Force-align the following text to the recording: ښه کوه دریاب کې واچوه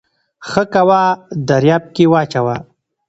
ښه 0.49 0.63
کوه 0.73 1.01
دریاب 1.47 1.83
کې 1.95 2.05
واچوه 2.11 2.55